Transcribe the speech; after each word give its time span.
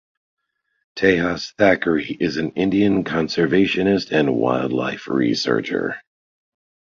Tejas 0.95 1.53
Thackeray 1.59 2.11
is 2.19 2.37
an 2.37 2.53
Indian 2.53 3.03
conservationist 3.03 4.09
and 4.09 4.35
wildlife 4.35 5.07
researcher. 5.07 5.95